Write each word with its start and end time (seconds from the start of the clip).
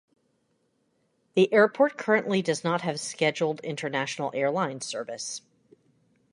The 1.35 1.53
airport 1.53 1.95
currently 1.95 2.41
does 2.41 2.63
not 2.63 2.81
have 2.81 2.99
scheduled 2.99 3.59
international 3.59 4.31
airline 4.33 4.81
service. 4.81 5.43